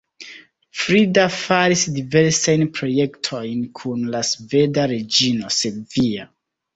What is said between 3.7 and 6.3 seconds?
kun la sveda reĝino Silvia.